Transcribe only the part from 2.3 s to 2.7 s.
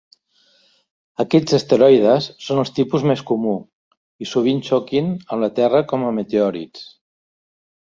són